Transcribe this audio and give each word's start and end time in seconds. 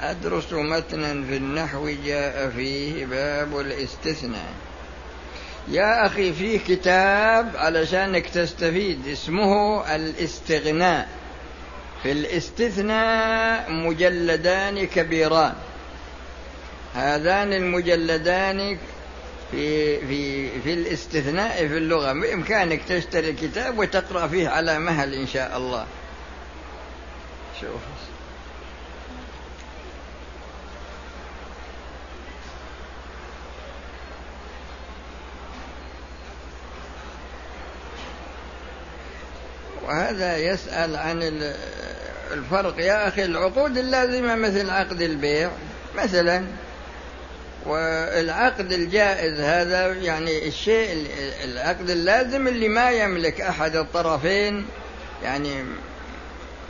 أدرس 0.00 0.52
متنا 0.52 1.12
في 1.12 1.36
النحو 1.36 1.88
جاء 2.04 2.50
فيه 2.50 3.06
باب 3.06 3.60
الاستثناء. 3.60 4.52
يا 5.68 6.06
أخي 6.06 6.32
فيه 6.32 6.58
كتاب 6.58 7.56
علشانك 7.56 8.28
تستفيد 8.28 9.08
اسمه 9.08 9.80
الاستغناء. 9.94 11.08
في 12.02 12.12
الاستثناء 12.12 13.72
مجلدان 13.72 14.86
كبيران. 14.86 15.54
هذان 16.94 17.52
المجلدان 17.52 18.78
في 19.50 19.98
في 20.00 20.50
في 20.60 20.72
الاستثناء 20.72 21.68
في 21.68 21.76
اللغة. 21.76 22.12
بإمكانك 22.12 22.82
تشتري 22.88 23.30
الكتاب 23.30 23.78
وتقرأ 23.78 24.26
فيه 24.26 24.48
على 24.48 24.78
مهل 24.78 25.14
إن 25.14 25.26
شاء 25.26 25.56
الله. 25.56 25.86
شوف. 27.60 28.15
وهذا 39.86 40.36
يسأل 40.36 40.96
عن 40.96 41.42
الفرق. 42.32 42.78
يا 42.78 43.08
أخي 43.08 43.24
العقود 43.24 43.78
اللازمة 43.78 44.34
مثل 44.34 44.70
عقد 44.70 45.00
البيع 45.00 45.50
مثلا 45.96 46.44
والعقد 47.66 48.72
الجائز 48.72 49.40
هذا 49.40 49.92
يعني 49.92 50.48
الشيء 50.48 51.06
العقد 51.44 51.90
اللازم 51.90 52.48
اللي 52.48 52.68
ما 52.68 52.90
يملك 52.90 53.40
أحد 53.40 53.76
الطرفين 53.76 54.66
يعني 55.22 55.64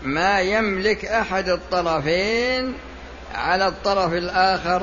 ما 0.03 0.41
يملك 0.41 1.05
أحد 1.05 1.49
الطرفين 1.49 2.75
على 3.35 3.69
الطرف 3.69 4.13
الآخر 4.13 4.83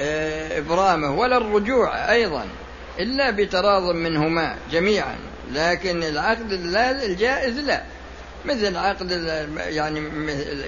آه، 0.00 0.58
إبرامه 0.58 1.10
ولا 1.18 1.36
الرجوع 1.36 2.12
أيضا 2.12 2.44
إلا 2.98 3.30
بتراض 3.30 3.82
منهما 3.82 4.56
جميعا. 4.70 5.16
لكن 5.52 6.02
العقد 6.02 6.52
الجائز 7.02 7.58
لا. 7.58 7.82
مثل 8.44 8.76
عقد 8.76 9.10
يعني 9.56 10.00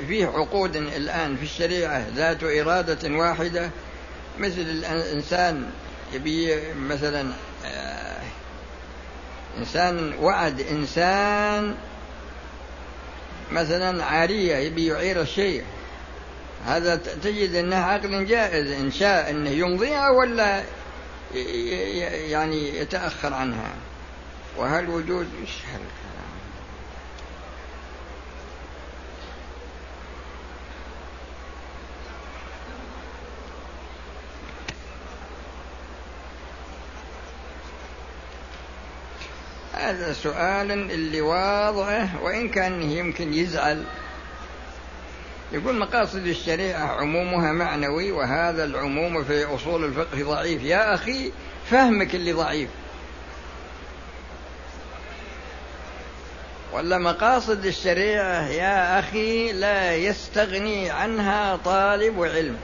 فيه 0.09 0.27
عقود 0.27 0.77
الآن 0.77 1.37
في 1.37 1.43
الشريعة 1.43 2.07
ذات 2.15 2.45
إرادة 2.45 3.17
واحدة. 3.17 3.71
مثل 4.39 4.61
الإنسان 4.61 5.71
يبي 6.15 6.59
مثلا 6.77 7.27
آه، 7.67 8.21
إنسان 9.59 10.13
وعد 10.21 10.61
إنسان 10.61 11.75
مثلا 13.53 14.05
عارية 14.05 14.57
يبي 14.57 14.87
يعير 14.87 15.21
الشيء. 15.21 15.65
هذا 16.67 16.97
تجد 16.97 17.55
أنه 17.55 17.77
عقد 17.77 18.27
جائز 18.27 18.71
إن 18.71 18.91
شاء 18.91 19.31
أنه 19.31 19.51
يمضيها 19.51 20.11
ولا 20.11 20.63
يعني 22.31 22.79
يتأخر 22.79 23.35
عنها. 23.35 23.75
وهل 24.57 24.89
وجود 24.89 25.29
إيش 25.41 25.51
هذا 39.81 40.13
سؤال 40.13 40.73
اللي 40.73 41.21
واضحة 41.21 42.23
وإن 42.23 42.49
كان 42.49 42.83
يمكن 42.83 43.35
يزعل. 43.35 43.85
يقول 45.53 45.79
مقاصد 45.79 46.27
الشريعة 46.27 46.87
عمومها 46.87 47.53
معنوي 47.53 48.13
وهذا 48.13 48.65
العموم 48.65 49.25
في 49.25 49.45
أصول 49.45 49.85
الفقه 49.85 50.25
ضعيف. 50.25 50.63
يا 50.63 50.95
أخي 50.95 51.33
فهمك 51.71 52.15
اللي 52.15 52.33
ضعيف. 52.33 52.69
ولا 56.73 56.99
مقاصد 56.99 57.67
الشريعة 57.67 58.49
يا 58.49 58.99
أخي 58.99 59.53
لا 59.53 59.97
يستغني 59.97 60.91
عنها 60.91 61.57
طالب 61.57 62.23
علم. 62.23 62.57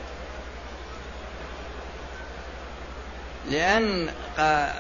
لأن 3.51 4.09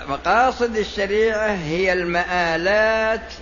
مقاصد 0.08 0.76
الشريعة 0.76 1.48
هي 1.48 1.92
المآلات 1.92 3.32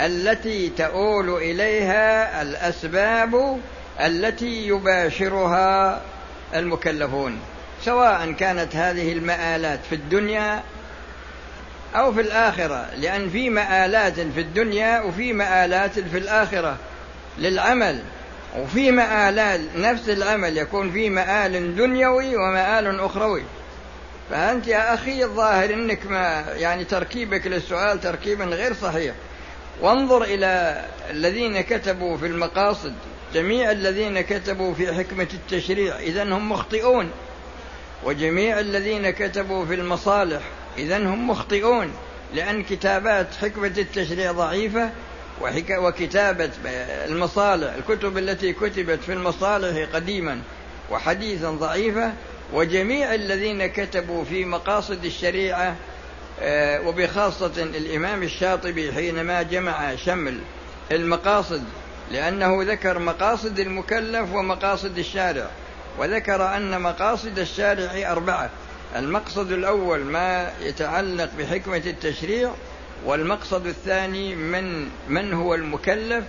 التي 0.00 0.68
تؤول 0.68 1.30
إليها 1.30 2.42
الأسباب 2.42 3.60
التي 4.00 4.66
يباشرها 4.66 6.00
المكلفون. 6.54 7.38
سواء 7.84 8.32
كانت 8.32 8.76
هذه 8.76 9.12
المآلات 9.12 9.80
في 9.88 9.94
الدنيا 9.94 10.62
أو 11.94 12.12
في 12.12 12.20
الآخرة 12.20 12.88
لأن 12.96 13.30
في 13.30 13.50
مآلات 13.50 14.20
في 14.20 14.40
الدنيا 14.40 15.00
وفي 15.00 15.32
مآلات 15.32 15.98
في 15.98 16.18
الآخرة 16.18 16.76
للعمل 17.38 18.02
وفي 18.58 18.90
مآلات 18.90 19.60
نفس 19.76 20.08
العمل 20.08 20.58
يكون 20.58 20.92
في 20.92 21.10
مآل 21.10 21.76
دنيوي 21.76 22.36
ومآل 22.36 23.00
أخروي. 23.00 23.42
فأنت 24.30 24.66
يا 24.66 24.94
أخي 24.94 25.24
الظاهر 25.24 25.74
أنك 25.74 26.06
ما 26.06 26.44
يعني 26.56 26.84
تركيبك 26.84 27.46
للسؤال 27.46 28.00
تركيبا 28.00 28.44
غير 28.44 28.74
صحيح. 28.74 29.14
وانظر 29.80 30.24
إلى 30.24 30.84
الذين 31.10 31.60
كتبوا 31.60 32.16
في 32.16 32.26
المقاصد 32.26 32.94
جميع 33.34 33.70
الذين 33.70 34.20
كتبوا 34.20 34.74
في 34.74 34.94
حكمة 34.94 35.28
التشريع 35.34 35.98
إذا 35.98 36.22
هم 36.22 36.52
مخطئون. 36.52 37.10
وجميع 38.04 38.60
الذين 38.60 39.10
كتبوا 39.10 39.66
في 39.66 39.74
المصالح 39.74 40.42
إذا 40.78 40.98
هم 40.98 41.30
مخطئون 41.30 41.92
لأن 42.34 42.62
كتابات 42.62 43.34
حكمة 43.34 43.72
التشريع 43.78 44.32
ضعيفة 44.32 44.90
وكتابة 45.70 46.50
المصالح 47.06 47.74
الكتب 47.74 48.18
التي 48.18 48.52
كتبت 48.52 49.02
في 49.02 49.12
المصالح 49.12 49.88
قديما 49.94 50.40
وحديثا 50.90 51.50
ضعيفة 51.50 52.12
وجميع 52.52 53.14
الذين 53.14 53.66
كتبوا 53.66 54.24
في 54.24 54.44
مقاصد 54.44 55.04
الشريعة 55.04 55.76
آه، 56.40 56.80
وبخاصة 56.80 57.52
الإمام 57.62 58.22
الشاطبي 58.22 58.92
حينما 58.92 59.42
جمع 59.42 59.96
شمل 59.96 60.38
المقاصد 60.92 61.64
لأنه 62.10 62.62
ذكر 62.62 62.98
مقاصد 62.98 63.58
المكلف 63.58 64.32
ومقاصد 64.32 64.98
الشارع 64.98 65.46
وذكر 65.98 66.56
أن 66.56 66.80
مقاصد 66.80 67.38
الشارع 67.38 68.12
أربعة. 68.12 68.50
المقصد 68.96 69.52
الأول 69.52 70.00
ما 70.00 70.52
يتعلق 70.60 71.30
بحكمة 71.38 71.82
التشريع 71.86 72.50
والمقصد 73.04 73.66
الثاني 73.66 74.34
من 74.34 74.88
من 75.08 75.32
هو 75.32 75.54
المكلف 75.54 76.24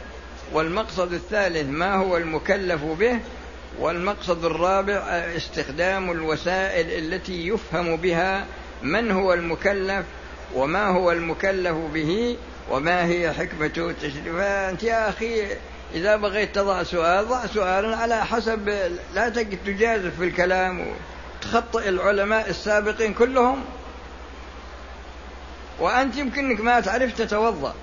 والمقصد 0.53 1.13
الثالث 1.13 1.69
ما 1.69 1.95
هو 1.95 2.17
المكلف 2.17 2.83
به 2.83 3.19
والمقصد 3.79 4.45
الرابع 4.45 4.97
استخدام 5.37 6.11
الوسائل 6.11 7.13
التي 7.13 7.47
يفهم 7.47 7.97
بها 7.97 8.45
من 8.83 9.11
هو 9.11 9.33
المكلف 9.33 10.05
وما 10.55 10.87
هو 10.87 11.11
المكلف 11.11 11.77
به 11.93 12.37
وما 12.69 13.05
هي 13.05 13.33
حكمة 13.33 13.71
التشريع. 13.77 14.33
فأنت 14.33 14.83
يا 14.83 15.09
أخي 15.09 15.47
إذا 15.93 16.15
بغيت 16.15 16.55
تضع 16.55 16.83
سؤال 16.83 17.27
ضع 17.27 17.45
سؤالا 17.45 17.97
على 17.97 18.25
حسب 18.25 18.69
لا 19.13 19.29
تجازف 19.65 20.15
في 20.17 20.23
الكلام. 20.23 20.85
وتخطئ 21.43 21.89
العلماء 21.89 22.49
السابقين 22.49 23.13
كلهم 23.13 23.63
وأنت 25.79 26.17
يمكنك 26.17 26.61
ما 26.61 26.79
تعرف 26.79 27.17
تتوضأ. 27.17 27.73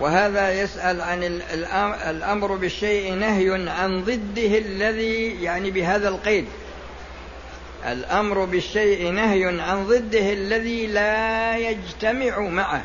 وهذا 0.00 0.62
يسأل 0.62 1.00
عن 1.00 1.22
الأمر 2.06 2.56
بالشيء 2.56 3.14
نهي 3.14 3.70
عن 3.70 4.04
ضده 4.04 4.58
الذي 4.58 5.42
يعني 5.42 5.70
بهذا 5.70 6.08
القيد. 6.08 6.46
الأمر 7.86 8.44
بالشيء 8.44 9.10
نهي 9.10 9.60
عن 9.60 9.86
ضده 9.86 10.32
الذي 10.32 10.86
لا 10.86 11.56
يجتمع 11.56 12.38
معه. 12.38 12.84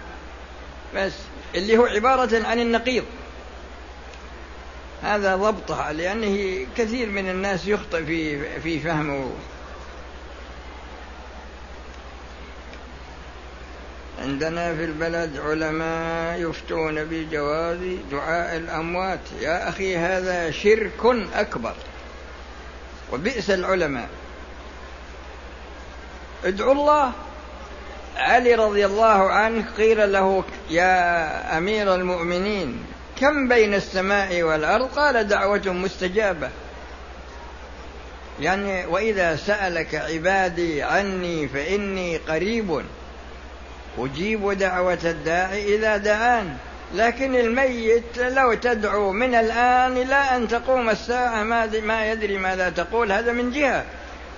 بس 0.96 1.14
اللي 1.56 1.78
هو 1.78 1.86
عبارة 1.86 2.48
عن 2.48 2.60
النقيض. 2.60 3.04
هذا 5.04 5.36
ضبطها 5.36 5.94
لأنه 5.94 6.68
كثير 6.78 7.10
من 7.10 7.30
الناس 7.30 7.68
يخطئ 7.68 8.06
في 8.06 8.60
في 8.60 8.80
فهمه. 8.80 9.32
عندنا 14.22 14.76
في 14.76 14.86
البلد 14.86 15.38
علماء 15.38 16.42
يفتون 16.42 17.04
بجواز 17.04 17.80
دعاء 18.12 18.58
الأموات. 18.58 19.20
يا 19.42 19.70
أخي 19.70 19.98
هذا 19.98 20.52
شرك 20.52 21.06
أكبر 21.34 21.74
وبئس 23.14 23.50
العلماء. 23.50 24.10
ادعوا 26.46 26.74
الله. 26.74 27.12
علي 28.18 28.56
رضي 28.56 28.86
الله 28.86 29.32
عنه 29.32 29.66
قيل 29.78 30.14
له 30.14 30.44
يا 30.70 31.58
أمير 31.58 31.96
المؤمنين 31.96 32.86
كم 33.22 33.48
بين 33.48 33.74
السماء 33.74 34.44
والأرض؟ 34.44 34.88
قال 34.88 35.28
دعوة 35.28 35.62
مستجابة. 35.66 36.50
يعني 38.40 38.86
وإذا 38.86 39.36
سألك 39.36 39.96
عبادي 39.96 40.84
عني 40.84 41.48
فإني 41.48 42.18
قريب. 42.18 42.82
أجيب 43.98 44.52
دعوة 44.52 45.00
الداعي 45.04 45.76
إذا 45.76 45.98
دعان. 45.98 46.56
لكن 46.96 47.36
الميت 47.36 48.18
لو 48.18 48.54
تدعو 48.54 49.12
من 49.12 49.36
الآن 49.36 49.98
إلى 49.98 50.16
أن 50.16 50.48
تقوم 50.48 50.90
الساعة 50.90 51.44
ما 51.84 52.12
يدري 52.12 52.38
ماذا 52.38 52.70
تقول. 52.70 53.12
هذا 53.12 53.32
من 53.32 53.52
جهة. 53.52 53.86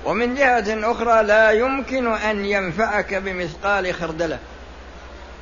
ومن 0.05 0.35
جهة 0.35 0.91
أخرى 0.91 1.23
لا 1.23 1.51
يمكن 1.51 2.13
أن 2.13 2.45
ينفعك 2.45 3.13
بمثقال 3.13 3.93
خردلة. 3.93 4.39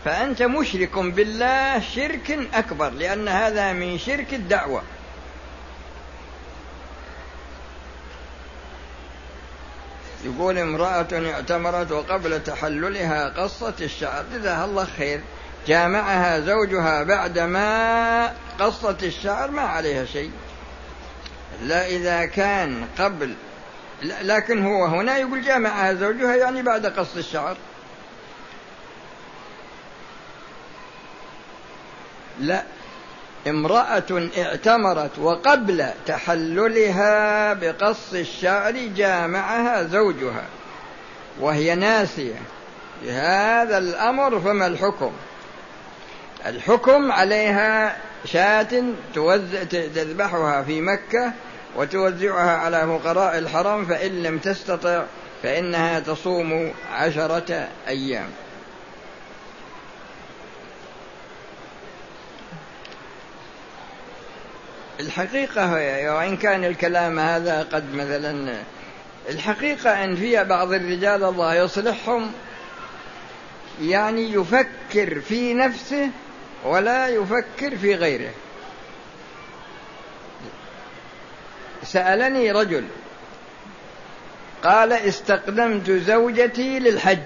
فأنت 0.05 0.41
مشرك 0.41 0.97
بالله 0.99 1.79
شرك 1.79 2.39
أكبر 2.53 2.89
لأن 2.89 3.27
هذا 3.27 3.73
من 3.73 3.97
شرك 3.97 4.33
الدعوة. 4.33 4.83
يقول 10.25 10.57
امرأة 10.57 11.07
اعتمرت 11.13 11.91
وقبل 11.91 12.43
تحللها 12.43 13.29
قصت 13.29 13.81
الشعر. 13.81 14.25
جزاها 14.33 14.65
الله 14.65 14.85
خير. 14.85 15.21
جامعها 15.67 16.39
زوجها 16.39 17.03
بعدما 17.03 18.33
قصت 18.59 19.03
الشعر 19.03 19.51
ما 19.51 19.61
عليها 19.61 20.05
شيء. 20.05 20.31
لا 21.63 21.87
إذا 21.87 22.25
كان 22.25 22.85
قبل 22.99 23.33
لكن 24.21 24.65
هو 24.65 24.85
هنا 24.85 25.17
يقول 25.17 25.41
جامعها 25.41 25.93
زوجها 25.93 26.35
يعني 26.35 26.61
بعد 26.61 26.85
قص 26.85 27.15
الشعر. 27.15 27.57
لا. 32.39 32.63
امرأة 33.47 34.29
اعتمرت 34.37 35.19
وقبل 35.19 35.85
تحللها 36.05 37.53
بقص 37.53 38.13
الشعر 38.13 38.71
جامعها 38.71 39.83
زوجها 39.83 40.43
وهي 41.39 41.75
ناسية. 41.75 42.41
بهذا 43.03 43.77
الأمر 43.77 44.39
فما 44.39 44.67
الحكم؟ 44.67 45.11
الحكم 46.45 47.11
عليها 47.11 47.97
شاة 48.25 48.83
تذبحها 49.69 50.63
في 50.63 50.81
مكة 50.81 51.33
وتوزعها 51.75 52.57
على 52.57 52.87
فقراء 52.87 53.37
الحرم 53.37 53.85
فإن 53.85 54.23
لم 54.23 54.37
تستطع 54.37 55.03
فإنها 55.43 55.99
تصوم 55.99 56.73
عشرة 56.93 57.67
أيام. 57.87 58.29
الحقيقة 65.01 65.71
وإن 66.15 66.37
كان 66.37 66.65
الكلام 66.65 67.19
هذا 67.19 67.67
قد 67.73 67.93
مثلا 67.93 68.55
الحقيقة 69.29 70.03
أن 70.03 70.15
في 70.15 70.43
بعض 70.43 70.73
الرجال 70.73 71.23
الله 71.23 71.55
يصلحهم 71.55 72.31
يعني 73.81 74.33
يفكر 74.33 75.21
في 75.21 75.53
نفسه 75.53 76.09
ولا 76.65 77.07
يفكر 77.07 77.77
في 77.77 77.95
غيره. 77.95 78.31
سألني 81.83 82.51
رجل 82.51 82.85
قال 84.63 84.93
استقدمت 84.93 85.91
زوجتي 85.91 86.79
للحج 86.79 87.17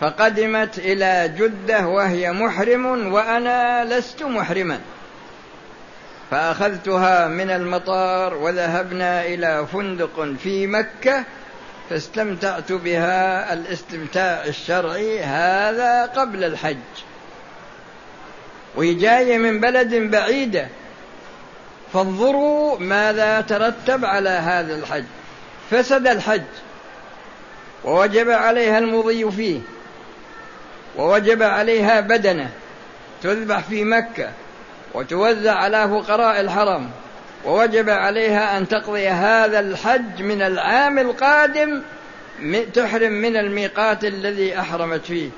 فقدمت 0.00 0.78
إلى 0.78 1.34
جدة 1.38 1.86
وهي 1.86 2.32
محرم 2.32 3.12
وأنا 3.12 3.84
لست 3.84 4.22
محرما. 4.22 4.80
فأخذتها 6.34 7.28
من 7.28 7.50
المطار 7.50 8.34
وذهبنا 8.34 9.24
إلى 9.26 9.66
فندق 9.72 10.34
في 10.42 10.66
مكة 10.66 11.24
فاستمتعت 11.90 12.72
بها 12.72 13.52
الاستمتاع 13.52 14.44
الشرعي 14.44 15.20
هذا 15.20 16.06
قبل 16.06 16.44
الحج. 16.44 16.76
وهي 18.76 18.94
جاية 18.94 19.38
من 19.38 19.60
بلد 19.60 19.94
بعيدة. 19.94 20.68
فانظروا 21.92 22.78
ماذا 22.78 23.40
ترتب 23.40 24.04
على 24.04 24.30
هذا 24.30 24.74
الحج. 24.74 25.04
فسد 25.70 26.06
الحج. 26.06 26.42
ووجب 27.84 28.30
عليها 28.30 28.78
المضي 28.78 29.30
فيه. 29.30 29.60
ووجب 30.96 31.42
عليها 31.42 32.00
بدنه 32.00 32.50
تذبح 33.22 33.60
في 33.60 33.84
مكة. 33.84 34.30
وتوزع 34.94 35.54
على 35.54 35.88
فقراء 35.88 36.40
الحرم 36.40 36.90
ووجب 37.44 37.90
عليها 37.90 38.58
أن 38.58 38.68
تقضي 38.68 39.08
هذا 39.08 39.60
الحج 39.60 40.22
من 40.22 40.42
العام 40.42 40.98
القادم 40.98 41.82
تحرم 42.74 43.12
من 43.12 43.36
الميقات 43.36 44.04
الذي 44.04 44.58
أحرمت 44.58 45.06
فيه. 45.06 45.30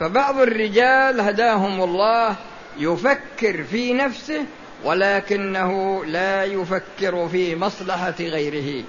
فبعض 0.00 0.40
الرجال 0.40 1.20
هداهم 1.20 1.82
الله 1.82 2.36
يفكر 2.78 3.64
في 3.70 3.92
نفسه 3.92 4.44
ولكنه 4.84 6.04
لا 6.04 6.44
يفكر 6.44 7.28
في 7.28 7.56
مصلحة 7.56 8.14
غيره. 8.20 8.84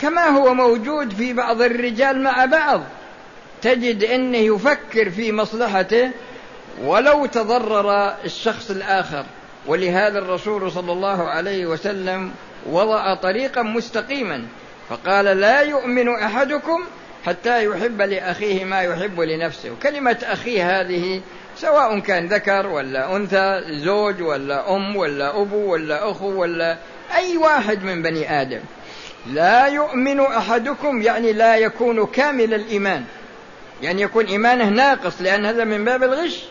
كما 0.00 0.26
هو 0.26 0.54
موجود 0.54 1.12
في 1.12 1.32
بعض 1.32 1.62
الرجال 1.62 2.22
مع 2.22 2.44
بعض 2.44 2.82
تجد 3.62 4.04
إنه 4.04 4.38
يفكر 4.38 5.10
في 5.10 5.32
مصلحته 5.32 6.10
ولو 6.82 7.26
تضرر 7.26 8.14
الشخص 8.24 8.70
الآخر. 8.70 9.24
ولهذا 9.66 10.18
الرسول 10.18 10.72
صلى 10.72 10.92
الله 10.92 11.28
عليه 11.28 11.66
وسلم 11.66 12.32
وضع 12.66 13.14
طريقا 13.14 13.62
مستقيما 13.62 14.44
فقال 14.88 15.24
لا 15.24 15.60
يؤمن 15.60 16.08
أحدكم 16.08 16.84
حتى 17.26 17.64
يحب 17.64 18.02
لأخيه 18.02 18.64
ما 18.64 18.82
يحب 18.82 19.20
لنفسه. 19.20 19.70
كلمة 19.82 20.18
أخيه 20.22 20.80
هذه 20.80 21.20
سواء 21.56 21.98
كان 21.98 22.26
ذكر 22.26 22.66
ولا 22.66 23.16
أنثى 23.16 23.60
زوج 23.70 24.22
ولا 24.22 24.76
أم 24.76 24.96
ولا 24.96 25.42
أبو 25.42 25.72
ولا 25.72 26.10
أخو 26.10 26.40
ولا 26.40 26.78
أي 27.14 27.36
واحد 27.36 27.84
من 27.84 28.02
بني 28.02 28.40
آدم. 28.40 28.60
لا 29.26 29.66
يؤمن 29.66 30.20
أحدكم 30.20 31.02
يعني 31.02 31.32
لا 31.32 31.56
يكون 31.56 32.06
كامل 32.06 32.54
الإيمان. 32.54 33.04
يعني 33.82 34.02
يكون 34.02 34.26
إيمانه 34.26 34.68
ناقص 34.68 35.20
لأن 35.20 35.46
هذا 35.46 35.64
من 35.64 35.84
باب 35.84 36.02
الغش. 36.02 36.44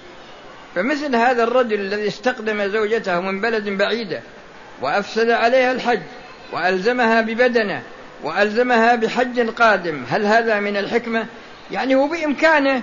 فمثل 0.76 1.16
هذا 1.16 1.44
الرجل 1.44 1.80
الذي 1.80 2.08
استقدم 2.08 2.68
زوجته 2.68 3.20
من 3.20 3.42
بلد 3.42 3.70
بعيدة 3.70 4.22
وأفسد 4.82 5.30
عليها 5.30 5.72
الحج 5.72 6.02
وألزمها 6.52 7.22
ببدنه 7.22 7.82
وألزمها 8.24 8.96
بحج 8.96 9.50
قادم. 9.50 10.04
هل 10.10 10.26
هذا 10.26 10.60
من 10.60 10.78
الحكمة؟ 10.78 11.26
يعني 11.72 11.96
هو 11.96 12.08
بإمكانه 12.08 12.82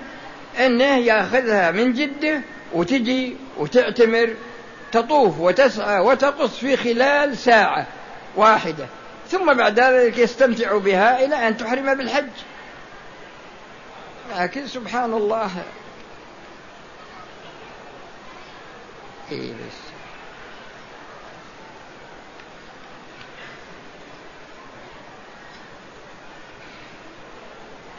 أنه 0.58 0.96
يأخذها 0.96 1.70
من 1.70 1.92
جدة 1.92 2.40
وتجي 2.72 3.37
وتعتمر 3.58 4.34
تطوف 4.92 5.40
وتسعى 5.40 6.00
وتقص 6.00 6.58
في 6.58 6.76
خلال 6.76 7.37
ساعة 7.37 7.87
واحدة. 8.37 8.87
ثم 9.28 9.54
بعد 9.54 9.80
ذلك 9.80 10.18
يستمتع 10.18 10.76
بها 10.76 11.25
إلى 11.25 11.49
أن 11.49 11.56
تحرم 11.56 11.94
بالحج. 11.94 12.30
لكن 14.38 14.66
سبحان 14.66 15.12
الله 15.12 15.50
بس 19.36 19.92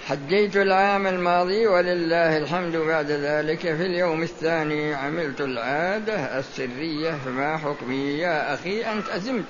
حجيت 0.08 0.58
العام 0.58 1.08
الماضي 1.08 1.68
ولله 1.68 2.38
الحمد 2.38 2.76
بعد 2.76 3.12
ذلك 3.12 3.60
في 3.60 3.86
اليوم 3.86 4.24
الثاني 4.24 4.94
عملت 4.94 5.42
العادة 5.42 6.40
السرية 6.40 7.12
فما 7.26 7.58
حكمي. 7.58 8.18
يا 8.20 8.54
أخي 8.54 8.86
أنت 8.86 9.10
أزمت. 9.10 9.46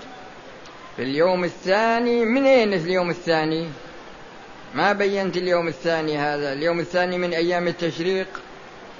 في 0.95 1.03
اليوم 1.03 1.43
الثاني 1.43 2.25
من 2.25 2.45
أين 2.45 2.73
اليوم 2.73 3.09
الثاني؟ 3.09 3.69
ما 4.75 4.93
بينت 4.93 5.37
اليوم 5.37 5.67
الثاني 5.67 6.17
هذا. 6.17 6.53
اليوم 6.53 6.79
الثاني 6.79 7.17
من 7.17 7.33
أيام 7.33 7.67
التشريق. 7.67 8.27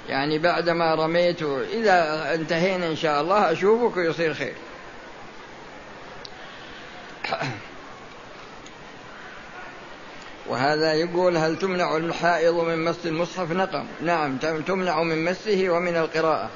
يعني 0.08 0.38
بعدما 0.38 0.94
رميت 0.94 1.42
إذا 1.72 2.30
انتهينا 2.34 2.86
إن 2.86 2.96
شاء 2.96 3.20
الله 3.20 3.52
أشوفك 3.52 3.96
ويصير 3.96 4.34
خير. 4.34 4.54
وهذا 10.46 10.92
يقول 10.92 11.36
هل 11.36 11.58
تمنع 11.58 11.96
الحائض 11.96 12.54
من 12.54 12.84
مس 12.84 13.06
المصحف 13.06 13.50
نقم؟ 13.50 13.86
نعم 14.02 14.36
تمنع 14.66 15.02
من 15.02 15.24
مسه 15.24 15.70
ومن 15.70 15.96
القراءة. 15.96 16.50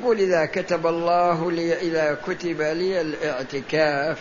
يقول 0.00 0.18
إذا 0.18 0.46
كتب 0.46 0.86
الله 0.86 1.52
لي 1.52 1.78
إذا 1.78 2.18
كتب 2.26 2.60
لي 2.62 3.00
الاعتكاف 3.00 4.18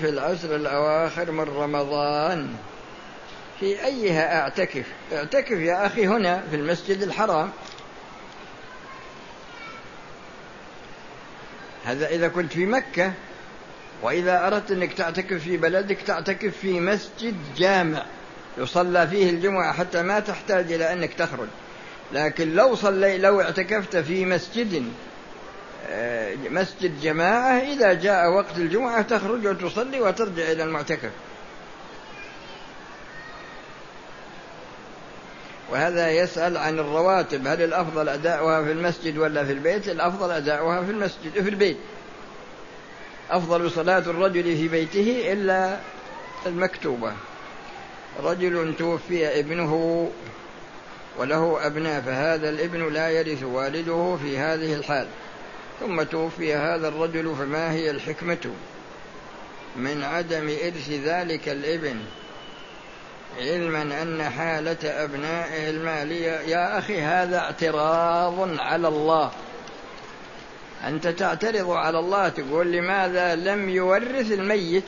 في 0.00 0.08
العشر 0.08 0.56
الأواخر 0.56 1.30
من 1.30 1.44
رمضان. 1.44 2.56
في 3.60 3.84
أيها 3.84 4.40
أعتكف؟ 4.40 4.86
اعتكف 5.12 5.50
يا 5.58 5.86
أخي 5.86 6.06
هنا 6.06 6.42
في 6.50 6.56
المسجد 6.56 7.02
الحرام. 7.02 7.50
هذا 11.84 12.08
إذا 12.08 12.28
كنت 12.28 12.52
في 12.52 12.66
مكة 12.66 13.12
وإذا 14.02 14.46
أردت 14.46 14.70
أنك 14.70 14.92
تعتكف 14.92 15.42
في 15.42 15.56
بلدك 15.56 15.98
تعتكف 16.06 16.56
في 16.56 16.80
مسجد 16.80 17.36
جامع 17.56 18.04
يصلى 18.58 19.08
فيه 19.08 19.30
الجمعة 19.30 19.72
حتى 19.72 20.02
ما 20.02 20.20
تحتاج 20.20 20.72
إلى 20.72 20.92
أنك 20.92 21.14
تخرج. 21.14 21.48
لكن 22.12 22.54
لو 22.54 22.74
صلي 22.74 23.18
لو 23.18 23.40
اعتكفت 23.40 23.96
في 23.96 24.24
مسجد 24.24 24.92
آه، 25.92 26.34
مسجد 26.50 27.00
جماعة 27.00 27.58
إذا 27.58 27.92
جاء 27.92 28.30
وقت 28.30 28.56
الجمعة 28.56 29.02
تخرج 29.02 29.46
وتصلي 29.46 30.00
وترجع 30.00 30.52
إلى 30.52 30.64
المعتكف. 30.64 31.10
وهذا 35.70 36.10
يسأل 36.10 36.56
عن 36.56 36.78
الرواتب 36.78 37.46
هل 37.46 37.62
الأفضل 37.62 38.08
أداؤها 38.08 38.64
في 38.64 38.72
المسجد 38.72 39.18
ولا 39.18 39.44
في 39.44 39.52
البيت؟ 39.52 39.88
الأفضل 39.88 40.30
أداؤها 40.30 40.82
في 40.84 40.90
المسجد 40.90 41.32
في 41.32 41.50
البيت. 41.50 41.76
أفضل 43.30 43.70
صلاة 43.70 43.98
الرجل 43.98 44.42
في 44.42 44.68
بيته 44.68 45.32
إلا 45.32 45.76
المكتوبة. 46.46 47.12
رجل 48.22 48.74
توفي 48.78 49.40
ابنه 49.40 50.10
وله 51.18 51.66
أبناء 51.66 52.00
فهذا 52.00 52.48
الابن 52.48 52.92
لا 52.92 53.08
يرث 53.10 53.42
والده 53.42 54.16
في 54.22 54.38
هذه 54.38 54.74
الحال. 54.74 55.06
ثم 55.80 56.02
توفي 56.02 56.54
هذا 56.54 56.88
الرجل 56.88 57.34
فما 57.38 57.72
هي 57.72 57.90
الحكمة 57.90 58.50
من 59.76 60.04
عدم 60.04 60.48
إرث 60.48 60.90
ذلك 60.90 61.48
الابن؟ 61.48 61.96
علما 63.38 64.02
أن 64.02 64.22
حالة 64.22 65.04
أبنائه 65.04 65.70
المالية 65.70 66.30
يا 66.30 66.78
أخي 66.78 67.00
هذا 67.00 67.38
اعتراض 67.38 68.58
على 68.58 68.88
الله. 68.88 69.30
أنت 70.86 71.06
تعترض 71.08 71.70
على 71.70 71.98
الله 71.98 72.28
تقول 72.28 72.72
لماذا 72.72 73.34
لم 73.34 73.68
يورث 73.68 74.32
الميت؟ 74.32 74.84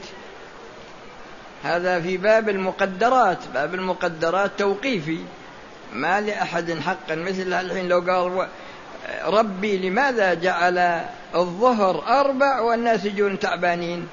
هذا 1.62 2.00
في 2.00 2.17
باب 2.17 2.49
المقدرات 2.49 3.38
باب 3.55 3.75
المقدرات 3.75 4.50
توقيفي. 4.59 5.19
ما 5.95 6.21
لأحد 6.21 6.79
حقا 6.79 7.15
مثل 7.15 7.53
الحين 7.53 7.89
لو 7.89 8.01
قال 8.01 8.49
ربي 9.25 9.89
لماذا 9.89 10.35
جعل 10.35 11.05
الظهر 11.35 12.21
أربع 12.21 12.61
والناس 12.61 13.05
يجون 13.05 13.39
تعبانين؟ 13.39 14.09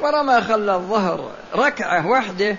ورما 0.00 0.40
خلى 0.40 0.74
الظهر 0.74 1.30
ركعة 1.54 2.06
واحدة 2.06 2.56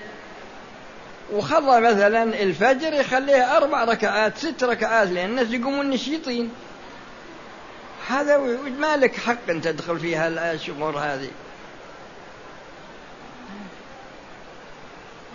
وخلى 1.34 1.82
مثلا 1.82 2.24
الفجر 2.24 2.94
يخليها 2.94 3.58
أربع 3.58 3.84
ركعات 3.84 4.38
ست 4.38 4.64
ركعات 4.64 5.08
لأن 5.10 5.30
الناس 5.30 5.52
يقومون 5.52 5.90
نشيطين. 5.90 6.52
هذا 8.08 8.38
ما 8.80 8.98
لك 8.98 9.16
حق 9.16 9.50
أن 9.50 9.62
تدخل 9.62 10.00
فيها 10.00 10.28
الأمور 10.28 10.98
هذه. 10.98 11.30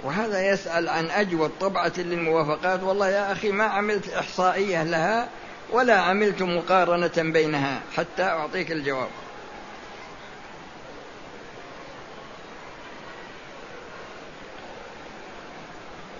وهذا 0.05 0.49
يسأل 0.53 0.89
عن 0.89 1.11
أجود 1.11 1.51
طبعة 1.61 1.93
للموافقات. 1.97 2.83
والله 2.83 3.09
يا 3.09 3.33
أخي 3.33 3.53
ما 3.53 3.65
عملت 3.65 4.09
إحصائية 4.09 4.83
لها 4.83 5.29
ولا 5.71 6.01
عملت 6.01 6.43
مقارنة 6.43 7.33
بينها. 7.33 7.81
حتى 7.97 8.23
أعطيك 8.23 8.73
الجواب. 8.73 9.09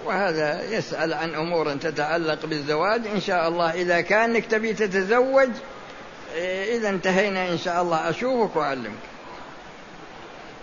وهذا 0.05 0.71
يسأل 0.71 1.15
عن 1.15 1.35
أمور 1.35 1.75
تتعلق 1.75 2.47
بالزواج. 2.47 3.07
إن 3.07 3.21
شاء 3.21 3.49
الله 3.49 3.73
إذا 3.73 4.01
كانك 4.01 4.47
تبي 4.47 4.73
تتزوج 4.73 5.51
إذا 6.77 6.89
انتهينا 6.89 7.49
إن 7.49 7.59
شاء 7.59 7.83
الله 7.83 8.11
أشوفك 8.11 8.57
وأعلمك. 8.57 9.12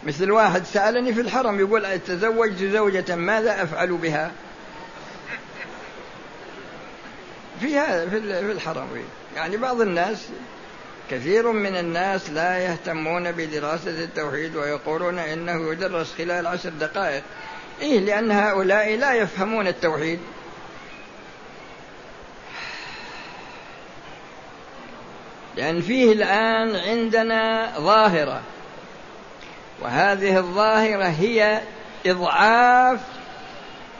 مثل 0.03 0.32
واحد 0.32 0.65
سألني 0.65 1.13
في 1.13 1.22
الحرم 1.22 1.60
يقول 1.60 2.00
تزوجت 2.00 2.63
زوجة 2.63 3.15
ماذا 3.15 3.63
أفعل 3.63 3.98
بها؟ 3.98 4.32
في 7.60 7.77
هذا 7.77 8.10
في 8.10 8.51
الحرم 8.51 8.88
يعني 9.36 9.58
بعض 9.58 9.82
الناس 9.82 10.29
كثير 11.12 11.51
من 11.51 11.75
الناس 11.75 12.29
لا 12.29 12.58
يهتمون 12.58 13.32
بدراسة 13.32 14.03
التوحيد 14.03 14.56
ويقولون 14.56 15.20
إنه 15.20 15.72
يدرس 15.72 16.13
خلال 16.13 16.48
عشر 16.48 16.70
دقائق. 16.70 17.24
إيه 17.82 18.00
لأن 18.00 18.32
هؤلاء 18.32 18.96
لا 18.96 19.13
يفهمون 19.13 19.68
التوحيد. 19.68 20.20
لأن 25.58 25.82
فيه 25.82 26.13
الآن 26.13 26.75
عندنا 26.75 27.74
ظاهرة. 27.79 28.41
وهذه 29.81 30.38
الظاهرة 30.38 31.03
هي 31.03 31.62
إضعاف 32.05 33.00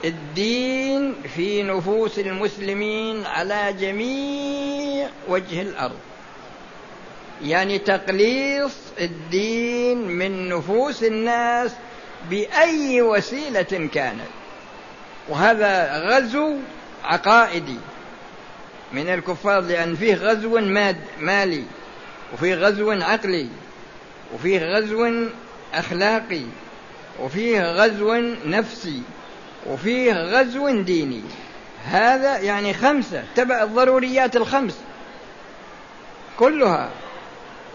الدين 0.04 1.14
في 1.36 1.62
نفوس 1.62 2.18
المسلمين 2.18 3.26
على 3.26 3.74
جميع 3.80 5.08
وجه 5.28 5.62
الأرض. 5.62 5.98
يعني 7.42 7.78
تقليص 7.78 8.76
الدين 9.00 10.08
من 10.08 10.48
نفوس 10.48 11.04
الناس 11.04 11.72
بأي 12.30 13.02
وسيلة 13.02 13.88
كانت. 13.92 14.30
وهذا 15.28 15.98
غزو 15.98 16.56
عقائدي. 17.04 17.78
من 18.92 19.08
الكفار 19.08 19.60
لأن 19.60 19.94
فيه 19.94 20.14
غزو 20.14 20.60
ماد 20.60 20.96
مالي 21.18 21.64
وفيه 22.34 22.54
غزو 22.54 22.92
عقلي 22.92 23.48
وفيه 24.34 24.58
غزو 24.58 25.26
أخلاقي 25.74 26.42
وفيه 27.20 27.72
غزو 27.72 28.14
نفسي 28.46 29.02
وفيه 29.66 30.12
غزو 30.12 30.70
ديني. 30.70 31.22
هذا 31.84 32.38
يعني 32.38 32.74
خمسة 32.74 33.24
تبع 33.36 33.62
الضروريات 33.62 34.36
الخمس. 34.36 34.78
كلها 36.38 36.90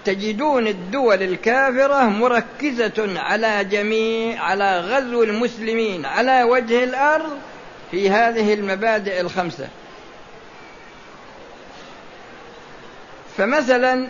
تجدون 0.05 0.67
الدول 0.67 1.23
الكافرة 1.23 2.03
مركزة 2.03 3.19
على 3.19 3.63
جميع 3.63 4.43
على 4.43 4.79
غزو 4.79 5.23
المسلمين 5.23 6.05
على 6.05 6.43
وجه 6.43 6.83
الأرض 6.83 7.37
في 7.91 8.09
هذه 8.09 8.53
المبادئ 8.53 9.21
الخمسة. 9.21 9.67
فمثلا 13.37 14.07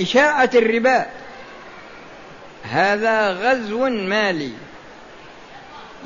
إشاعة 0.00 0.50
الربا. 0.54 1.06
هذا 2.64 3.30
غزو 3.30 3.88
مالي. 3.88 4.52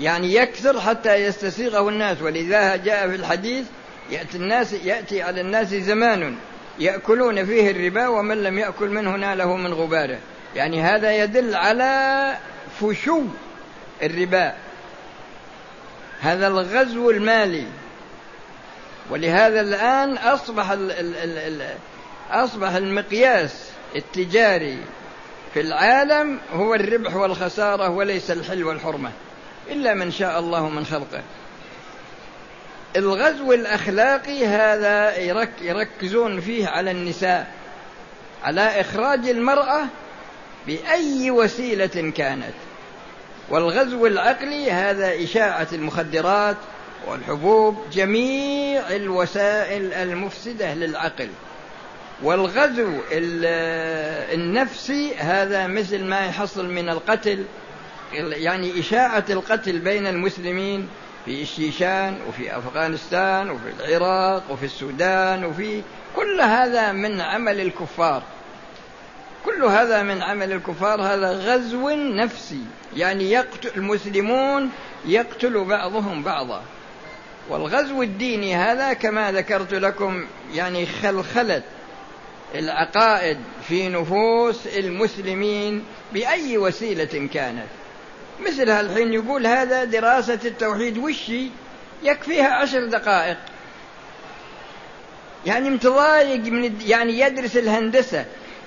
يعني 0.01 0.35
يكثر 0.35 0.81
حتى 0.81 1.15
يستسيغه 1.15 1.89
الناس 1.89 2.23
ولذا 2.23 2.77
جاء 2.77 3.09
في 3.09 3.15
الحديث 3.15 3.65
يأتي 4.11 4.37
الناس 4.37 4.73
يأتي 4.73 5.23
على 5.23 5.41
الناس 5.41 5.75
زمان 5.75 6.37
يأكلون 6.79 7.47
فيه 7.47 7.71
الربا 7.71 8.09
ومن 8.09 8.43
لم 8.43 8.59
يأكل 8.59 8.89
منه 8.89 9.17
ناله 9.17 9.57
من 9.57 9.75
غباره. 9.75 10.19
يعني 10.57 10.83
هذا 10.83 11.13
يدل 11.13 11.55
على 11.55 12.35
فشو 12.81 13.23
الربا. 14.03 14.55
هذا 16.21 16.47
الغزو 16.47 17.11
المالي. 17.11 17.67
ولهذا 19.11 19.61
الآن 19.61 20.17
أصبح 20.17 20.71
ال 20.71 20.91
ال 20.91 21.17
ال 21.39 21.75
أصبح 22.31 22.71
المقياس 22.71 23.71
التجاري 23.97 24.79
في 25.55 25.61
العالم 25.61 26.41
هو 26.53 26.75
الربح 26.75 27.17
والخسارة 27.17 27.89
وليس 27.89 28.31
الحل 28.31 28.65
والحرمة 28.65 29.11
إلا 29.71 29.95
من 29.95 30.11
شاء 30.11 30.39
الله 30.39 30.69
من 30.69 30.87
خلقه. 30.87 31.23
الغزو 32.97 33.53
الأخلاقي 33.53 34.47
هذا 34.47 35.17
يركزون 35.61 36.41
فيه 36.41 36.69
على 36.69 36.91
النساء 36.91 37.53
على 38.45 38.81
إخراج 38.81 39.29
المرأة 39.29 39.85
بأي 40.67 41.31
وسيلة 41.31 42.13
كانت. 42.17 42.55
والغزو 43.51 44.07
العقلي 44.07 44.71
هذا 44.71 45.25
إشاعة 45.25 45.69
المخدرات 45.73 46.57
والحبوب 47.07 47.77
جميع 47.93 48.89
الوسائل 48.91 49.93
المفسدة 49.93 50.75
للعقل. 50.75 51.29
والغزو 52.23 53.01
النفسي 54.33 55.15
هذا 55.15 55.67
مثل 55.67 56.05
ما 56.05 56.27
يحصل 56.27 56.69
من 56.69 56.89
القتل 56.89 57.45
يعني 58.15 58.81
إشاعة 58.81 59.25
القتل 59.31 59.79
بين 59.79 60.07
المسلمين 60.07 60.89
في 61.25 61.43
الشيشان 61.43 62.19
وفي 62.29 62.59
أفغانستان 62.59 63.51
وفي 63.51 63.65
العراق 63.81 64.43
وفي 64.51 64.65
السودان 64.65 65.45
وفي 65.45 65.83
كل 66.17 66.41
هذا 66.41 66.93
من 66.93 67.21
عمل 67.21 67.61
الكفار. 67.61 68.23
كل 69.45 69.65
هذا 69.65 70.03
من 70.03 70.23
عمل 70.23 70.53
الكفار 70.53 71.03
هذا 71.03 71.33
غزو 71.33 71.91
نفسي 71.91 72.61
يعني 72.97 73.31
يقتل 73.31 73.71
المسلمون 73.77 74.71
يقتل 75.07 75.65
بعضهم 75.65 76.23
بعضا. 76.23 76.63
والغزو 77.49 78.03
الديني 78.03 78.57
هذا 78.57 78.93
كما 78.93 79.33
ذكرت 79.33 79.75
لكم 79.75 80.27
يعني 80.53 80.87
خلخلة. 80.87 81.63
العقائد 82.55 83.39
في 83.69 83.89
نفوس 83.89 84.67
المسلمين 84.67 85.85
بأي 86.13 86.59
وسيلة 86.59 87.29
كانت. 87.35 87.67
مثل 88.47 88.71
هالحين 88.71 89.13
يقول 89.13 89.47
هذا 89.47 89.85
دراسة 89.85 90.39
التوحيد 90.45 90.99
وشي 90.99 91.47
يكفيها 92.03 92.49
عشر 92.49 92.87
دقائق. 92.87 93.37
يعني 95.47 95.71
متضايق 95.71 96.41
من 96.41 96.81
يعني 96.87 97.21
يدرس 97.21 97.57
الهندسة 97.57 98.25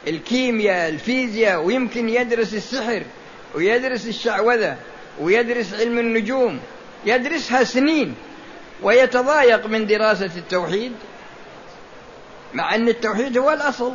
الكيمياء 0.08 0.90
الفيزياء 0.90 1.64
ويمكن 1.64 2.10
يدرس 2.10 2.54
السحر 2.54 3.04
ويدرس 3.56 4.08
الشعوذة 4.08 4.78
ويدرس 5.22 5.74
علم 5.74 6.00
النجوم. 6.00 6.60
يدرسها 7.06 7.64
سنين 7.64 8.16
ويتضايق 8.84 9.66
من 9.66 9.88
دراسة 9.88 10.32
التوحيد. 10.38 10.92
مع 12.54 12.76
أن 12.76 12.90
التوحيد 12.90 13.38
هو 13.38 13.52
الأصل. 13.52 13.94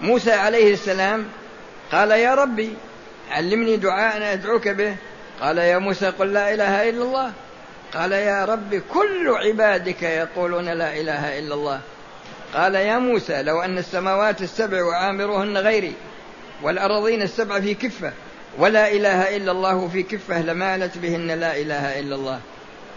موسى 0.00 0.32
عليه 0.32 0.72
السلام 0.72 1.26
قال 1.92 2.10
يا 2.10 2.34
ربي 2.34 2.72
علمني 3.30 3.76
دعاء 3.76 4.32
أدعوك 4.32 4.68
به. 4.68 4.96
قال 5.40 5.58
يا 5.58 5.78
موسى 5.78 6.06
قل 6.06 6.32
لا 6.32 6.54
إله 6.54 6.88
إلا 6.88 7.02
الله. 7.02 7.32
قال 7.94 8.12
يا 8.12 8.44
رب 8.44 8.74
كل 8.74 9.28
عبادك 9.28 10.02
يقولون 10.02 10.68
لا 10.68 10.96
إله 10.96 11.38
إلا 11.38 11.54
الله. 11.54 11.80
قال 12.54 12.74
يا 12.74 12.98
موسى 12.98 13.42
لو 13.42 13.60
أن 13.60 13.78
السماوات 13.78 14.42
السبع 14.42 14.82
وعامرهن 14.82 15.58
غيري 15.58 15.94
والأراضين 16.62 17.22
السبع 17.22 17.60
في 17.60 17.74
كفة 17.74 18.12
ولا 18.58 18.92
إله 18.92 19.36
إلا 19.36 19.52
الله 19.52 19.88
في 19.88 20.02
كفة 20.02 20.42
لمالت 20.42 20.98
بهن 20.98 21.30
لا 21.30 21.56
إله 21.56 22.00
إلا 22.00 22.14
الله. 22.14 22.40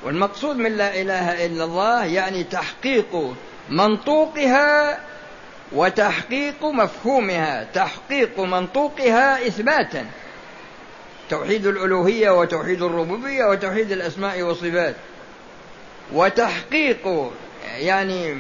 والمقصود 0.03 0.55
من 0.55 0.77
لا 0.77 1.01
إله 1.01 1.45
إلا 1.45 1.63
الله 1.63 2.05
يعني 2.05 2.43
تحقيق 2.43 3.35
منطوقها 3.69 4.99
وتحقيق 5.71 6.65
مفهومها. 6.65 7.67
تحقيق 7.73 8.39
منطوقها 8.39 9.47
إثباتا. 9.47 10.05
توحيد 11.29 11.67
الألوهية 11.67 12.29
وتوحيد 12.29 12.81
الربوبية 12.81 13.45
وتوحيد 13.45 13.91
الأسماء 13.91 14.41
والصفات. 14.41 14.95
وتحقيق 16.13 17.31
يعني 17.77 18.37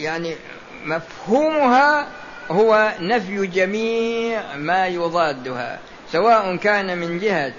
يعني 0.00 0.36
مفهومها 0.84 2.06
هو 2.50 2.92
نفي 3.00 3.46
جميع 3.46 4.56
ما 4.56 4.86
يضادها 4.86 5.78
سواء 6.12 6.56
كان 6.56 6.98
من 6.98 7.18
جهة 7.18 7.52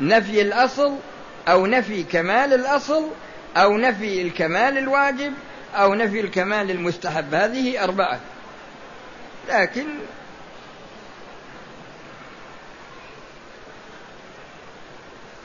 نفي 0.00 0.42
الأصل 0.42 0.94
أو 1.48 1.66
نفي 1.66 2.02
كمال 2.02 2.54
الأصل 2.54 3.04
أو 3.56 3.76
نفي 3.76 4.22
الكمال 4.22 4.78
الواجب 4.78 5.32
أو 5.74 5.94
نفي 5.94 6.20
الكمال 6.20 6.70
المستحب. 6.70 7.34
هذه 7.34 7.84
أربعة. 7.84 8.20
لكن 9.48 9.86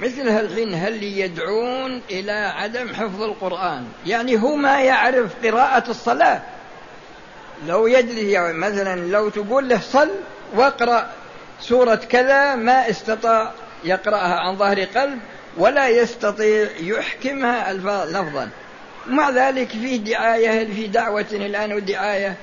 مثل 0.01 0.30
هالحين 0.30 0.74
هل 0.74 1.03
يدعون 1.03 2.01
إلى 2.10 2.32
عدم 2.32 2.94
حفظ 2.94 3.22
القرآن؟ 3.22 3.88
يعني 4.06 4.42
هو 4.42 4.56
ما 4.56 4.82
يعرف 4.82 5.46
قراءة 5.46 5.89
الصلاة. 5.89 6.42
لو 7.68 7.88
يدري 7.88 8.32
يعني 8.32 8.53
مثلا 8.53 9.00
لو 9.00 9.30
تقول 9.30 9.70
له 9.70 9.80
صل 9.80 10.10
واقرأ 10.56 11.10
سورة 11.62 11.96
كذا 11.96 12.56
ما 12.56 12.89
استطاع 12.89 13.51
يقرأها 13.84 14.36
عن 14.39 14.58
ظهر 14.58 14.84
قلب 14.84 15.20
ولا 15.58 15.88
يستطيع 15.88 16.69
يحكمها 16.80 17.74
لفظا. 18.06 18.50
مع 19.08 19.30
ذلك 19.30 19.68
في 19.68 19.98
دعاية 19.98 20.74
في 20.74 20.88
دعوة 20.88 21.26
الآن 21.32 21.74
ودعاية 21.74 22.36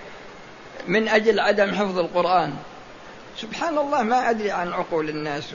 من 0.89 1.09
أجل 1.09 1.41
عدم 1.41 1.75
حفظ 1.75 1.99
القرآن. 1.99 2.55
سبحان 3.39 3.79
الله 3.79 4.03
ما 4.03 4.31
أدري 4.31 4.51
عن 4.51 4.73
عقول 4.73 5.09
الناس. 5.09 5.55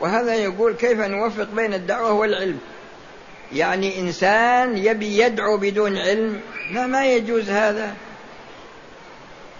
وهذا 0.00 0.34
يقول 0.34 0.74
كيف 0.74 1.00
نوفق 1.00 1.48
بين 1.54 1.74
الدعوة 1.74 2.12
والعلم؟ 2.12 2.58
يعني 3.52 4.00
إنسان 4.00 4.78
يبي 4.78 5.18
يدعو 5.18 5.56
بدون 5.56 5.98
علم 5.98 6.40
لا 6.72 6.86
ما 6.86 7.06
يجوز 7.06 7.50
هذا. 7.50 7.94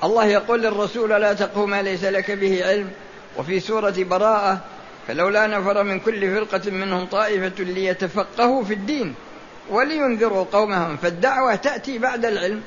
الله 0.04 0.26
يقول 0.26 0.62
للرسول 0.62 1.10
لا 1.10 1.32
تقه 1.32 1.66
ما 1.66 1.82
ليس 1.82 2.04
لك 2.04 2.30
به 2.30 2.66
علم. 2.66 2.90
وفي 3.36 3.60
سورة 3.60 3.94
براءة 3.98 4.60
فلولا 5.08 5.46
نفر 5.46 5.82
من 5.82 6.00
كل 6.00 6.30
فرقة 6.30 6.70
منهم 6.70 7.06
طائفة 7.06 7.64
ليتفقهوا 7.64 8.64
في 8.64 8.74
الدين 8.74 9.14
ولينذروا 9.70 10.44
قومهم 10.52 10.96
فالدعوة 10.96 11.54
تأتي 11.54 11.98
بعد 11.98 12.24
العلم. 12.24 12.62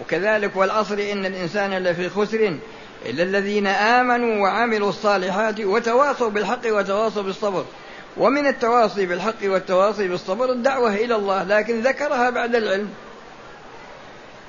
وكذلك 0.00 0.56
والعصر 0.56 0.94
إن 0.94 1.26
الإنسان 1.26 1.74
لفي 1.74 2.08
خسر 2.08 2.58
إلا 3.06 3.22
الذين 3.22 3.66
آمنوا 3.66 4.42
وعملوا 4.42 4.88
الصالحات 4.88 5.60
وتواصوا 5.60 6.30
بالحق 6.30 6.66
وتواصوا 6.66 7.22
بالصبر. 7.22 7.64
ومن 8.16 8.46
التواصي 8.46 9.06
بالحق 9.06 9.44
والتواصي 9.44 10.08
بالصبر 10.08 10.52
الدعوة 10.52 10.94
إلى 10.94 11.16
الله 11.16 11.42
لكن 11.42 11.80
ذكرها 11.80 12.30
بعد 12.30 12.54
العلم. 12.54 12.90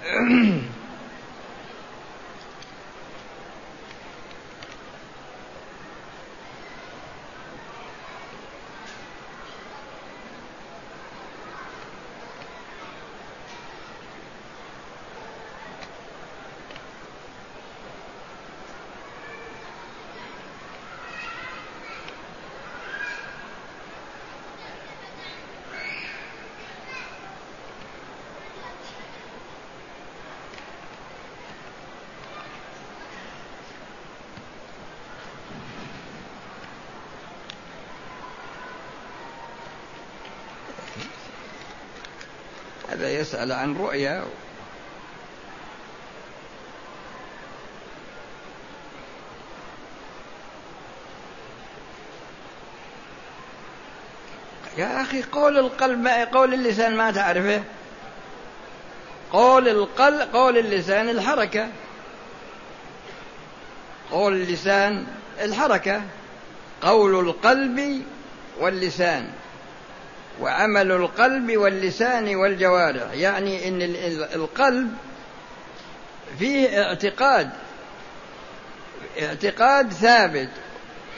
هذا 42.95 43.11
يسأل 43.11 43.51
عن 43.51 43.77
رؤيا. 43.77 44.25
يا 54.77 55.01
أخي 55.01 55.23
قول 55.23 55.57
القلب 55.57 55.99
ما 55.99 56.23
قول 56.23 56.53
اللسان 56.53 56.95
ما 56.95 57.11
تعرفه؟ 57.11 57.63
قول 59.31 59.67
القلب 59.67 60.35
قول 60.35 60.57
اللسان 60.57 61.09
الحركة. 61.09 61.67
قول 64.11 64.33
اللسان 64.33 65.07
الحركة. 65.41 66.01
قول 66.81 67.29
القلب 67.29 68.03
واللسان. 68.59 69.31
وعمل 70.41 70.91
القلب 70.91 71.57
واللسان 71.57 72.35
والجوارح. 72.35 73.13
يعني 73.13 73.67
إن 73.67 73.81
القلب 74.35 74.93
فيه 76.39 76.83
اعتقاد 76.83 77.49
اعتقاد 79.21 79.93
ثابت 79.93 80.49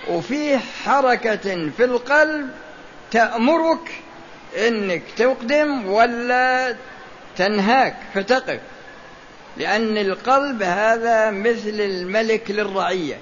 وفيه 0.08 0.58
حركة 0.86 1.69
في 1.77 1.84
القلب 1.84 2.49
تأمرك 3.12 3.91
إنك 4.67 5.03
تقدم 5.17 5.88
ولا 5.88 6.75
تنهاك 7.38 7.95
فتقف. 8.13 8.60
لأن 9.58 9.97
القلب 9.97 10.63
هذا 10.63 11.32
مثل 11.32 11.80
الملك 11.80 12.51
للرعية. 12.51 13.17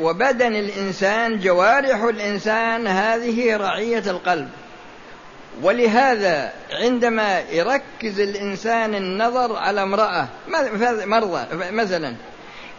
وبدن 0.00 0.56
الإنسان 0.56 1.38
جوارح 1.38 2.02
الإنسان 2.02 2.86
هذه 2.86 3.56
رعية 3.56 4.10
القلب. 4.10 4.48
ولهذا 5.62 6.52
عندما 6.72 7.40
يركز 7.50 8.20
الإنسان 8.20 8.94
النظر 8.94 9.56
على 9.56 9.82
امرأة 9.82 10.28
مرضى 11.04 11.46
مثلا 11.52 12.14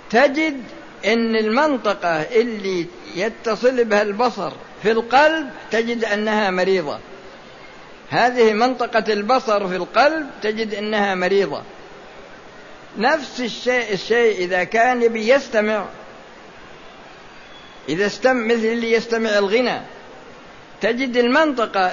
تجد 0.10 0.62
أن 1.06 1.36
المنطقة 1.36 2.22
اللي 2.22 2.86
يتصل 3.15 3.84
بها 3.84 4.02
البصر 4.02 4.52
في 4.84 4.91
القلب 4.91 5.50
تجد 5.72 6.06
أنها 6.06 6.52
مريضة. 6.52 7.00
هذه 8.10 8.54
منطقة 8.54 9.13
البصر 9.13 9.67
في 9.67 9.76
القلب 9.76 10.28
تجد 10.41 10.74
أنها 10.74 11.15
مريضة. 11.15 11.62
نفس 12.98 13.41
الشيء 13.41 13.93
الشيء 13.93 14.38
إذا 14.38 14.63
كان 14.63 15.08
بيستمع 15.08 15.86
إذا 17.89 18.06
استم 18.06 18.48
مثل 18.48 18.65
اللي 18.65 18.91
يستمع 18.91 19.30
الغنى. 19.30 19.82
تجد 20.82 21.17
المنطقة 21.17 21.91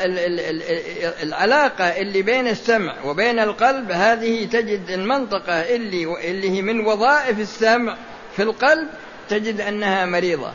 العلاقة 1.23 1.85
اللي 1.85 2.23
بين 2.23 2.49
السمع 2.49 2.95
وبين 3.05 3.39
القلب 3.39 3.91
هذه 3.91 4.45
تجد 4.45 4.91
المنطقة 4.91 5.53
اللي 5.53 6.31
اللي 6.31 6.51
هي 6.51 6.63
من 6.63 6.87
وظائف 6.87 7.41
السمع 7.41 7.97
في 8.37 8.43
القلب 8.43 8.89
تجد 9.29 9.61
أنها 9.61 10.07
مريضة. 10.07 10.53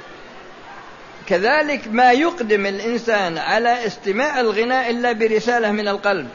كذلك 1.27 1.81
ما 1.91 2.11
يقدم 2.11 2.65
الإنسان 2.65 3.37
على 3.37 3.85
استماع 3.87 4.39
الغناء 4.39 4.89
إلا 4.91 5.11
برسالة 5.11 5.71
من 5.71 5.87
القلب 5.87 6.27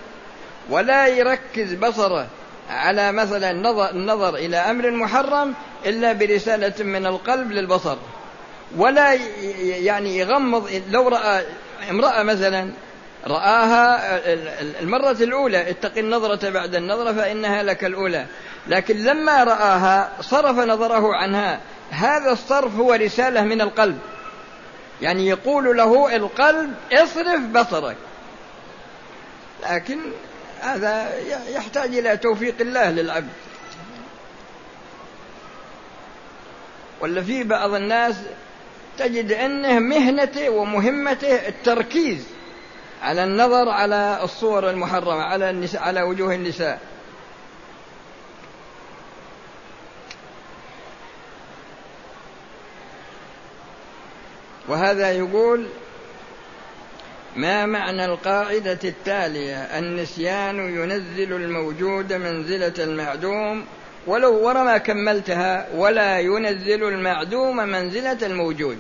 ولا 0.71 1.07
يركز 1.07 1.75
بصره 1.75 2.27
على 2.71 3.13
مثلا 3.13 3.51
النظر, 3.51 3.91
النظر 3.91 4.37
إلى 4.37 4.57
أمر 4.57 4.91
محرم 4.91 5.55
إلا 5.87 6.13
برسالة 6.13 6.85
من 6.85 7.07
القلب 7.07 7.53
للبصر. 7.53 7.97
ولا 8.77 9.15
يعني 9.59 10.19
يغمض 10.19 10.83
لو 10.91 11.09
رأى 11.09 11.47
امرأة 11.91 12.23
مثلا 12.23 12.71
رآها 13.27 14.21
المرة 14.81 15.17
الأولى 15.21 15.71
اتق 15.71 15.99
النظرة 15.99 16.51
بعد 16.51 16.75
النظرة 16.75 17.13
فإنها 17.13 17.63
لك 17.63 17.85
الأولى. 17.85 18.27
لكن 18.67 18.97
لما 18.97 19.45
رآها 19.45 20.13
صرف 20.21 20.59
نظره 20.59 21.15
عنها 21.15 21.61
هذا 21.91 22.33
الصرف 22.33 22.77
هو 22.77 22.93
رسالة 22.93 23.43
من 23.43 23.61
القلب. 23.61 23.99
يعني 25.03 25.27
يقول 25.27 25.77
له 25.77 26.17
القلب 26.17 26.75
اصرف 26.93 27.41
بصرك. 27.41 27.97
لكن 29.71 29.99
هذا 30.61 31.13
يحتاج 31.49 31.99
إلى 31.99 32.17
توفيق 32.17 32.55
الله 32.61 32.91
للعبد. 32.91 33.29
ولا 37.01 37.23
في 37.23 37.43
بعض 37.43 37.75
الناس 37.75 38.15
تجد 39.01 39.33
أنه 39.33 39.79
مهنته 39.79 40.51
ومهمته 40.51 41.49
التركيز 41.49 42.27
على 43.03 43.25
النظر 43.25 43.69
على 43.69 44.21
الصور 44.23 44.71
المحرمة 44.71 45.23
على 45.23 45.51
النساء 45.51 45.83
على 45.83 46.03
وجوه 46.03 46.35
النساء. 46.35 46.81
وهذا 54.69 55.13
يقول 55.13 55.67
ما 57.37 57.67
معنى 57.67 58.05
القاعدة 58.05 58.79
التالية؟ 58.85 59.57
النسيان 59.57 60.59
ينزل 60.59 61.33
الموجود 61.33 62.13
منزلة 62.13 62.75
المعدوم 62.79 63.65
ولو 64.07 64.47
ورما 64.47 64.79
كملتها 64.79 65.67
ولا 65.75 66.19
ينزل 66.19 66.85
المعدوم 66.85 67.57
منزلة 67.57 68.19
الموجود. 68.23 68.79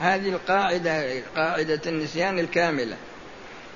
هذه 0.00 0.28
القاعدة 0.28 1.04
قاعدة 1.36 1.80
النسيان 1.86 2.38
الكاملة. 2.38 2.96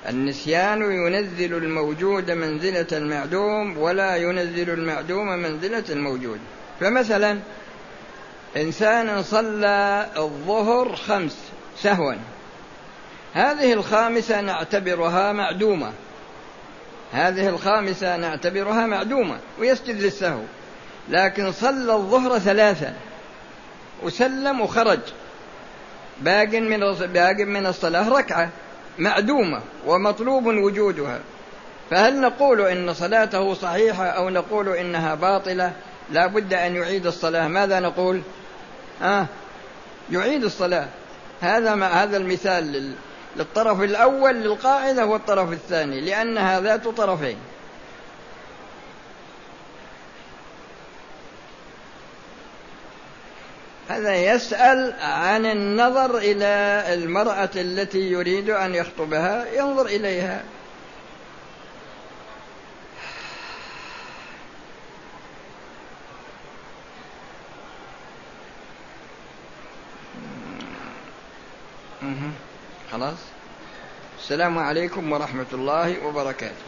النسيان 0.08 0.82
ينزل 0.82 1.54
الموجود 1.54 2.30
منزلة 2.30 2.86
المعدوم 2.92 3.78
ولا 3.78 4.16
ينزل 4.16 4.70
المعدوم 4.70 5.28
منزلة 5.28 5.84
الموجود. 5.90 6.38
فمثلا 6.80 7.38
إنسان 8.56 9.22
صلى 9.22 10.06
الظهر 10.16 10.96
خمس 10.96 11.36
سهوا. 11.78 12.14
هذه 13.34 13.72
الخامسة 13.72 14.40
نعتبرها 14.40 15.32
معدومة. 15.32 15.92
هذه 17.12 17.48
الخامسة 17.48 18.16
نعتبرها 18.16 18.86
معدومة. 18.86 19.38
ويسجد 19.60 20.00
للسهو. 20.00 20.42
لكن 21.08 21.52
صلى 21.52 21.94
الظهر 21.94 22.38
ثلاثا. 22.38 22.94
وسلم 24.02 24.60
وخرج. 24.60 25.00
باق 26.20 26.48
من 26.48 26.80
باق 26.92 27.36
من 27.36 27.66
الصلاة 27.66 28.08
ركعة 28.08 28.50
معدومة 28.98 29.60
ومطلوب 29.86 30.46
وجودها. 30.46 31.18
فهل 31.90 32.20
نقول 32.20 32.60
إن 32.60 32.94
صلاته 32.94 33.54
صحيحة 33.54 34.06
أو 34.06 34.28
نقول 34.28 34.68
إنها 34.68 35.14
باطلة؟ 35.14 35.72
لا 36.10 36.26
بد 36.26 36.54
أن 36.54 36.76
يعيد 36.76 37.06
الصلاة. 37.06 37.48
ماذا 37.48 37.80
نقول؟ 37.80 38.22
آه 39.02 39.26
يعيد 40.10 40.44
الصلاة. 40.44 40.86
هذا 41.40 41.74
ما 41.74 42.02
هذا 42.02 42.16
المثال 42.16 42.94
للطرف 43.36 43.82
الأول 43.82 44.34
للقاعدة 44.34 45.06
والطرف 45.06 45.52
الثاني 45.52 46.00
لأنها 46.00 46.60
ذات 46.60 46.88
طرفين. 46.88 47.36
هذا 53.92 54.14
يسأل 54.14 54.94
عن 55.00 55.46
النظر 55.46 56.18
إلى 56.18 56.84
المرأة 56.94 57.50
التي 57.56 57.98
يريد 57.98 58.50
أن 58.50 58.74
يخطبها. 58.74 59.46
ينظر 59.52 59.86
إليها. 59.86 60.42
خلاص. 72.92 73.18
السلام 74.18 74.58
عليكم 74.58 75.12
ورحمة 75.12 75.46
الله 75.52 76.06
وبركاته. 76.06 76.62